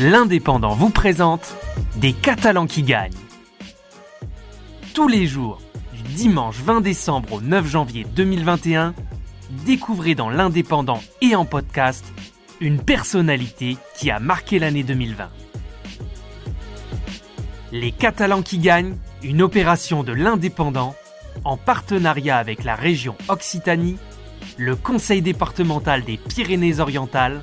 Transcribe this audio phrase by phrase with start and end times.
[0.00, 1.54] l'Indépendant vous présente
[1.96, 3.12] Des Catalans qui gagnent.
[4.92, 5.60] Tous les jours,
[5.92, 8.94] du dimanche 20 décembre au 9 janvier 2021,
[9.64, 12.04] découvrez dans l'Indépendant et en podcast
[12.60, 15.30] une personnalité qui a marqué l'année 2020.
[17.70, 20.96] Les Catalans qui gagnent, une opération de l'Indépendant
[21.44, 23.98] en partenariat avec la région Occitanie,
[24.56, 27.42] le Conseil départemental des Pyrénées-Orientales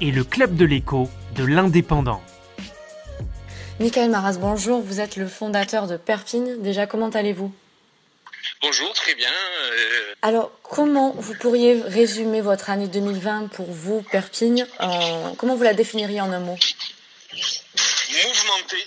[0.00, 2.20] et le Club de l'écho de l'Indépendant.
[3.78, 4.82] Michael Maras, bonjour.
[4.82, 6.60] Vous êtes le fondateur de Perpine.
[6.62, 7.54] Déjà, comment allez-vous?
[8.60, 9.30] Bonjour, très bien.
[9.30, 15.34] Euh, Alors, comment vous pourriez résumer votre année 2020 pour vous, Perpine en...
[15.36, 16.56] Comment vous la définiriez en un mot?
[17.32, 18.86] Mouvementée.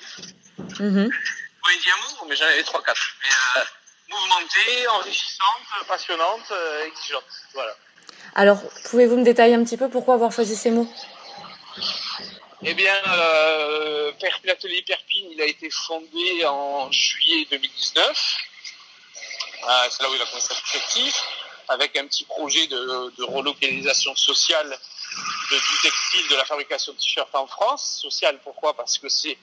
[0.80, 1.10] Mhm.
[1.10, 3.16] Oui, il y a un mot, mais j'en avais 3-4.
[3.24, 3.64] Mais, euh,
[4.10, 7.24] mouvementée, enrichissante, passionnante, euh, exigeante.
[7.54, 7.72] Voilà.
[8.36, 10.88] Alors, pouvez-vous me détailler un petit peu pourquoi avoir choisi ces mots?
[12.64, 14.12] Eh bien, euh,
[14.44, 18.38] l'atelier Perpine, il a été fondé en juillet 2019.
[19.64, 21.16] Ah, c'est là où il a commencé à être effectif,
[21.70, 24.78] avec un petit projet de, relocalisation sociale
[25.50, 28.00] du textile, de la fabrication de t-shirts en France.
[28.00, 28.76] Sociale, pourquoi?
[28.76, 29.40] Parce que c'est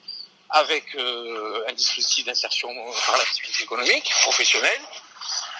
[0.51, 2.69] avec euh, un dispositif d'insertion
[3.05, 4.81] par l'activité économique, professionnelle.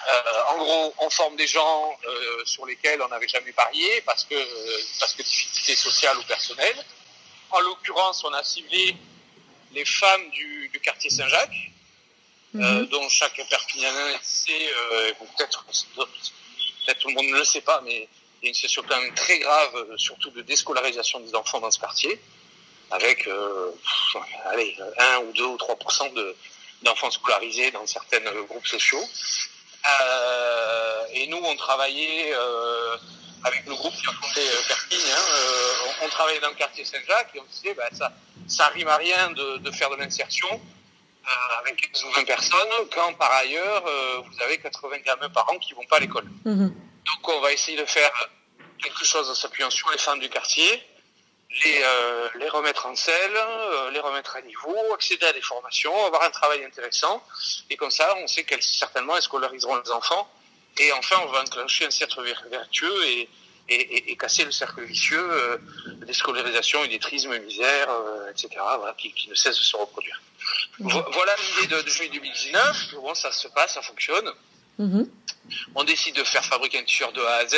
[0.08, 4.24] Euh, en gros, on forme des gens euh, sur lesquels on n'avait jamais parié parce
[4.24, 4.34] que
[4.98, 6.84] parce que difficultés sociales ou personnelles.
[7.50, 8.96] En l'occurrence, on a ciblé
[9.72, 11.70] les femmes du, du quartier Saint-Jacques,
[12.56, 17.80] euh, dont chaque Perpignanin sait, euh, peut-être peut-être tout le monde ne le sait pas,
[17.84, 18.08] mais
[18.42, 21.60] il y a une situation quand même très grave, euh, surtout de déscolarisation des enfants
[21.60, 22.20] dans ce quartier,
[22.90, 25.76] avec euh, pff, allez, 1 ou 2 ou 3
[26.10, 26.36] de
[26.82, 29.04] d'enfants scolarisés dans certains groupes sociaux.
[31.12, 32.32] Et nous, on travaillait
[33.44, 36.54] avec le groupe qui a fondé euh, Perpignan, hein, euh, on, on travaillait dans le
[36.54, 38.12] quartier Saint-Jacques et on se disait, bah, ça,
[38.46, 42.68] ça rime à rien de, de faire de l'insertion euh, avec 15 ou 20 personnes
[42.92, 46.26] quand par ailleurs euh, vous avez 80 gamins par an qui vont pas à l'école.
[46.44, 46.68] Mhm.
[46.68, 48.10] Donc on va essayer de faire
[48.82, 50.82] quelque chose en s'appuyant sur les femmes du quartier,
[51.64, 56.06] les, euh, les remettre en selle, euh, les remettre à niveau, accéder à des formations,
[56.06, 57.22] avoir un travail intéressant.
[57.68, 60.28] Et comme ça, on sait qu'elles certainement elles scolariseront les enfants.
[60.82, 63.28] Et enfin, on va enclencher un cercle ver- vertueux et,
[63.68, 65.58] et, et- et casser le cercle vicieux euh,
[66.08, 68.48] des scolarisations, illettrisme, misère, euh, etc.,
[68.78, 70.20] voilà, qui, qui ne cesse de se reproduire.
[70.78, 72.94] Vo- Voilà l'idée de, de juillet 2019.
[72.94, 74.30] Bon, ça se passe, ça fonctionne
[74.78, 75.10] Mhm.
[75.74, 77.56] on décide de faire fabriquer un t-shirt de A à Z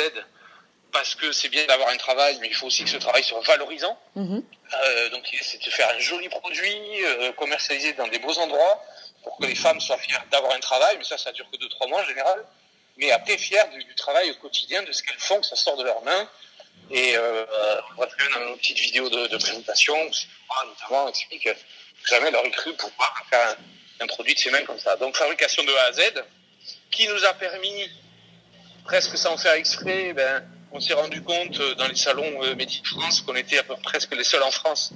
[0.91, 3.39] parce que c'est bien d'avoir un travail, mais il faut aussi que ce travail soit
[3.41, 3.97] valorisant.
[4.15, 4.43] Mhm.
[4.73, 8.83] Euh, donc c'est de faire un joli produit, euh, commercialisé dans des beaux endroits,
[9.23, 11.69] pour que les femmes soient fières d'avoir un travail, mais ça, ça dure que deux,
[11.69, 12.43] trois mois en général.
[12.97, 15.77] Mais après, fières du, du travail au quotidien, de ce qu'elles font, que ça sort
[15.77, 16.29] de leurs mains.
[16.91, 17.45] Et euh,
[17.95, 21.49] on va très bien dans nos petites vidéos de, présentation, où notamment, explique que
[22.07, 23.57] jamais aurait cru pouvoir faire
[23.99, 24.95] un, produit de ses mains comme ça.
[24.97, 26.01] Donc fabrication de A à Z,
[26.91, 27.89] qui nous a permis,
[28.85, 33.21] presque sans faire exprès, ben, on s'est rendu compte euh, dans les salons euh, France
[33.21, 34.91] qu'on était à peu presque les seuls en France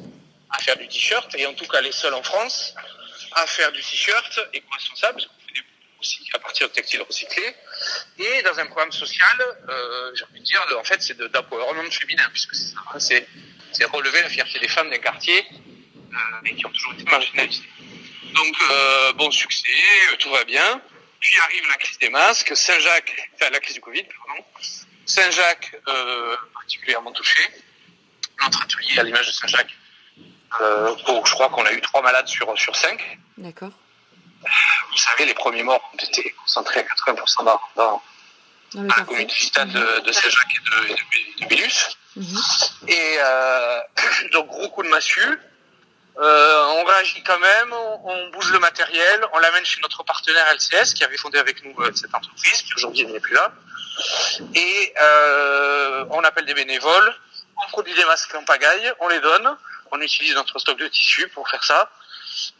[0.50, 2.74] à faire du t-shirt, et en tout cas les seuls en France
[3.34, 5.87] à faire du t-shirt éco-responsable, parce qu'on fait des aussi
[6.34, 7.56] à partir de textiles recyclés.
[8.20, 9.38] Et dans un programme social,
[9.70, 12.54] euh, j'ai envie de dire, en fait, c'est de- d'empowerment féminin, puisque
[12.94, 13.28] hein, c'est
[13.74, 15.46] c'est relever la fierté des femmes d'un quartier
[16.14, 17.64] euh, qui ont toujours été marginalisées.
[18.34, 19.72] Donc, euh, bon succès,
[20.12, 20.82] euh, tout va bien.
[21.20, 24.44] Puis arrive la crise des masques, Saint-Jacques, enfin la crise du Covid, pardon.
[25.06, 25.76] Saint-Jacques,
[26.54, 27.42] particulièrement touché.
[28.44, 29.76] Notre atelier, à l'image de Saint-Jacques,
[30.18, 33.18] où je crois qu'on a eu trois malades sur, sur cinq.
[33.38, 33.72] D'accord.
[34.98, 38.02] Vous savez, les premiers morts ont été concentrés à 80% dans, dans
[38.74, 41.98] Dans le la commune vitale de, de Saint-Jacques et de, de, de Bélus.
[42.16, 42.40] Mhm.
[42.88, 43.80] Et euh,
[44.34, 45.40] donc gros coup de massue.
[46.20, 50.52] Euh, on réagit quand même, on, on bouge le matériel, on l'amène chez notre partenaire
[50.56, 53.52] LCS qui avait fondé avec nous euh, cette entreprise, qui aujourd'hui n'est plus là.
[54.56, 54.94] Et
[56.10, 57.16] on appelle des bénévoles,
[57.64, 59.58] on produit des masques en pagaille, on les donne,
[59.92, 61.92] on utilise notre stock de tissus pour faire ça.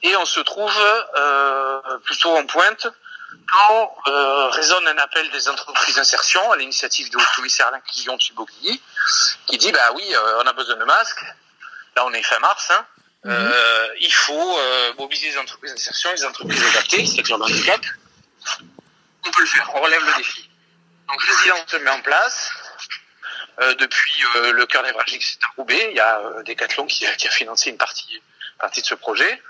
[0.04, 0.74] Et on se trouve
[1.16, 2.88] euh, plutôt en pointe
[3.52, 8.82] quand euh, résonne un appel des entreprises d'insertion à l'initiative du haut-commissaire à l'inclusion Thibogli,
[9.48, 11.24] qui dit bah oui, euh, on a besoin de masques.
[11.96, 12.70] Là, on est fin mars.
[12.72, 12.86] Hein.
[13.26, 17.82] Euh, il faut euh, mobiliser les entreprises d'insertion, les entreprises adaptées, c'est-à-dire le handicap.
[19.26, 20.50] On peut le faire, on relève le défi.
[21.10, 22.52] Donc le bilan se met en place.
[23.60, 25.88] Euh, depuis euh, le cœur névralgique, c'est à Roubaix.
[25.90, 28.22] Il y a euh, Decathlon qui, a- qui a financé une partie,
[28.60, 29.42] partie de ce projet.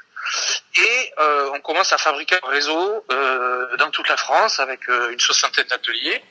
[0.78, 5.12] Et euh, on commence à fabriquer un réseau euh, dans toute la France avec euh,
[5.12, 6.22] une soixantaine d'ateliers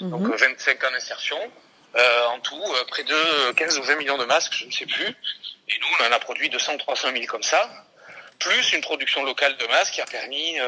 [0.00, 0.32] donc Mhm.
[0.32, 1.38] euh, 25 ans d'insertion.
[1.96, 5.06] Euh, en tout, près de 15 ou 20 millions de masques, je ne sais plus.
[5.06, 7.70] Et nous, on en a produit 200 ou 300 000 comme ça,
[8.38, 10.58] plus une production locale de masse qui a permis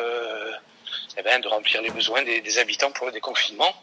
[1.19, 3.75] eh ben, de remplir les besoins des, des habitants pour le déconfinement.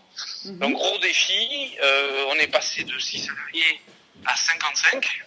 [0.45, 0.57] Mhm.
[0.57, 1.77] Donc gros défi,
[2.29, 3.81] on est passé de 6 salariés
[4.25, 5.24] à 55 euh,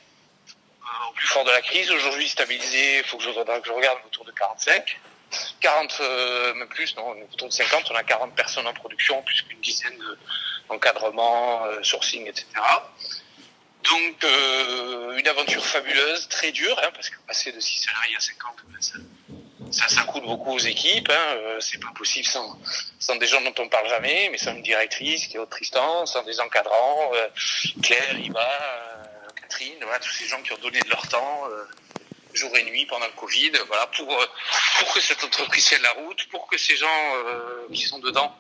[1.09, 1.91] au plus fort de la crise.
[1.91, 5.01] Aujourd'hui stabilisé, il faut que je, que je regarde autour de 45.
[5.61, 9.43] 40, euh, même plus, non, autour de 50, on a 40 personnes en production, plus
[9.43, 9.99] qu'une dizaine
[10.69, 12.47] d'encadrements, euh, sourcing, etc.
[13.85, 18.21] Donc euh, une aventure fabuleuse, très dure, hein, parce que passer de 6 salariés à
[18.21, 18.81] 50, ben,
[19.71, 21.11] ça, ça, coûte beaucoup aux équipes.
[21.11, 22.59] Hein, euh, c'est pas possible sans,
[22.99, 26.07] sans des gens dont on parle jamais, mais sans une directrice qui est autre Tristan,
[26.07, 27.11] sans des encadrants,
[27.83, 28.88] Claire, euh,
[30.01, 31.49] Tous ces gens qui ont donné de leur temps.
[31.51, 31.65] euh,
[32.35, 34.27] jour et nuit pendant le Covid, voilà, pour euh,
[34.79, 38.37] pour que cette entreprise tienne la route, pour que ces gens euh, qui sont dedans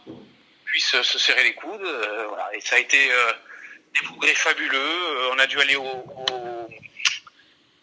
[0.66, 1.82] puissent se serrer les coudes,
[2.28, 2.54] voilà.
[2.54, 3.10] Et ça a été
[3.94, 5.30] des progrès fabuleux.
[5.32, 6.68] On a dû aller au, au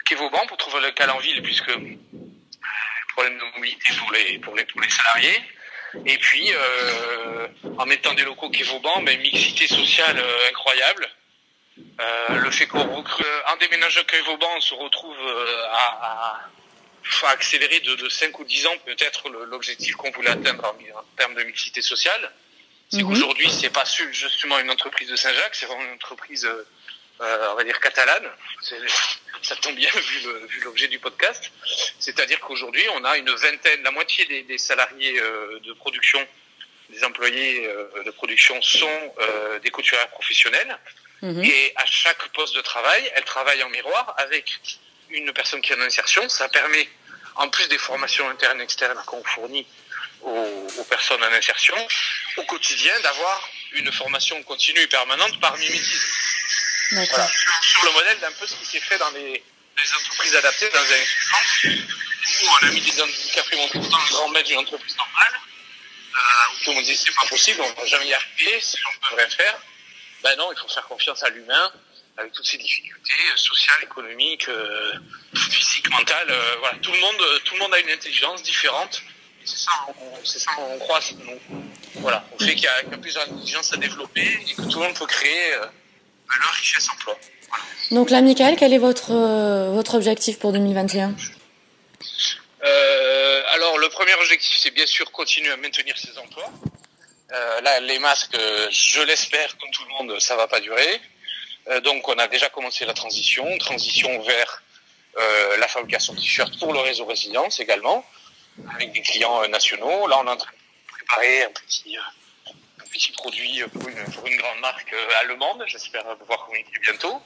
[0.05, 1.71] Quai Vauban pour trouver le local en ville, puisque
[3.13, 5.41] problème de mobilité pour les pour les pour les salariés.
[6.05, 6.53] Et puis
[7.77, 11.09] en mettant des locaux Quai Vauban, ben, mixité sociale incroyable.
[11.77, 13.25] Euh, le fait qu'on recrute
[14.07, 16.39] Quai Vauban, on se retrouve euh, à,
[17.27, 21.35] accélérer de, de 5 ou 10 ans peut-être l'objectif qu'on voulait atteindre en, en termes
[21.35, 22.31] de mixité sociale.
[22.89, 23.09] C'est Mhm.
[23.09, 27.63] qu'aujourd'hui, c'est pas justement une entreprise de Saint-Jacques, c'est vraiment une entreprise, euh, on va
[27.63, 28.29] dire, catalane.
[29.41, 31.51] Ça tombe bien vu l'objet du podcast.
[31.99, 36.25] C'est-à-dire qu'aujourd'hui, on a une vingtaine, la moitié des, des salariés euh, de production,
[36.89, 37.67] des employés
[38.05, 39.13] de production sont
[39.63, 40.77] des couturières professionnelles.
[41.21, 41.43] Mhm.
[41.43, 44.59] Et à chaque poste de travail, elle travaille en miroir avec
[45.09, 46.27] une personne qui est en insertion.
[46.29, 46.89] Ça permet,
[47.35, 49.65] en plus des formations internes et externes qu'on fournit
[50.21, 51.75] aux, aux personnes en insertion,
[52.37, 56.07] au quotidien d'avoir une formation continue et permanente par mimétisme.
[56.91, 57.27] Voilà.
[57.61, 60.83] Sur, le modèle d'un peu ce qui s'est fait dans les, les entreprises adaptées dans
[60.83, 61.87] les suivantes,
[62.43, 65.39] où on a mis des handicapés montants dans le grand maître d'une entreprise normale,
[66.15, 68.77] euh, où tout le monde dit c'est pas possible, on va jamais y arriver, ces
[68.77, 69.57] gens devraient faire.
[70.25, 71.71] Ben non, il faut faire confiance à l'humain,
[72.17, 74.91] avec toutes ses difficultés euh, sociales, économiques, euh,
[75.35, 76.31] physiques, mentales.
[76.31, 79.03] euh, voilà, tout le monde, tout le monde a une intelligence différente.
[79.43, 79.71] C'est ça,
[80.23, 80.99] c'est ça, on croit.
[80.99, 84.63] c'est- on- voilà, on fait qu'il y y a plusieurs intelligences à développer et que
[84.63, 85.59] tout le monde peut créer euh,
[86.27, 87.15] valeur, richesse, emploi.
[87.91, 89.11] Donc là, Michael, quel est votre,
[89.79, 91.13] votre objectif pour 2021
[92.63, 96.51] Euh, alors, le premier objectif, c'est bien sûr continuer à maintenir ces emplois.
[97.31, 98.37] Euh, là, les masques,
[98.69, 101.01] je l'espère, comme tout le monde, ça va pas durer.
[101.67, 104.61] Euh, donc, on a déjà commencé la transition, transition vers
[105.17, 108.05] euh, la fabrication de t-shirts pour le réseau résidence également,
[108.75, 110.07] avec des clients euh, nationaux.
[110.07, 112.51] Là, on est en train de préparer un petit, euh,
[112.83, 115.63] un petit produit pour une, pour une grande marque allemande.
[115.67, 117.21] J'espère pouvoir communiquer bientôt.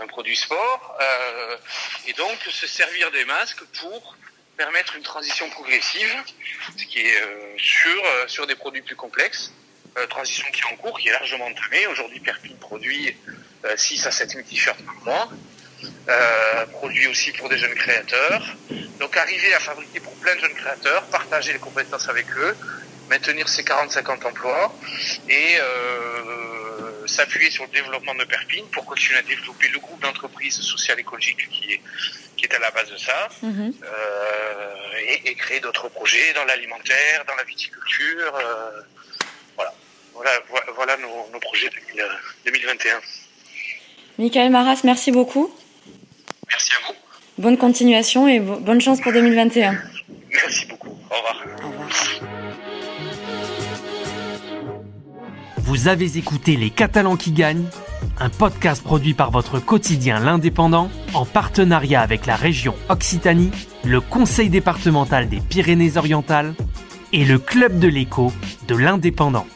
[0.00, 0.98] Un produit sport.
[2.06, 4.16] Et donc, se servir des masques pour
[4.56, 6.16] permettre une transition progressive,
[6.76, 9.52] ce qui est euh, sur, euh, sur des produits plus complexes.
[9.98, 11.86] Euh, transition qui est en cours, qui est largement entamée.
[11.86, 13.16] Aujourd'hui, Perpignan produit
[13.64, 15.28] euh, 6 à 7 000 t-shirts par mois.
[16.08, 18.56] Euh, produit aussi pour des jeunes créateurs.
[18.98, 22.56] Donc arriver à fabriquer pour plein de jeunes créateurs, partager les compétences avec eux,
[23.10, 24.74] maintenir ces 40-50 emplois
[25.28, 26.65] et euh,
[27.06, 31.48] s'appuyer sur le développement de Perpignan pour continuer à développer le groupe d'entreprises sociales écologiques
[31.50, 31.80] qui est,
[32.36, 33.72] qui est à la base de ça Mhm.
[33.82, 38.34] euh, et, et créer d'autres projets dans l'alimentaire, dans la viticulture.
[38.36, 38.80] euh,
[39.56, 39.72] voilà,
[40.14, 42.08] voilà, vo- voilà nos, nos projets 2000, euh,
[42.44, 43.00] 2021.
[44.18, 45.54] Michael Maras, merci beaucoup.
[46.48, 46.94] Merci à vous.
[47.38, 49.78] Bonne continuation et bo- bonne chance pour 2021.
[50.30, 50.98] Merci beaucoup.
[51.10, 51.44] Au revoir.
[51.62, 52.35] Au revoir.
[55.66, 57.66] Vous avez écouté Les Catalans qui gagnent,
[58.20, 63.50] un podcast produit par votre quotidien L'Indépendant en partenariat avec la région Occitanie,
[63.84, 66.54] le Conseil départemental des Pyrénées-Orientales
[67.12, 68.32] et le Club de l'écho
[68.68, 69.46] de l'Indépendant.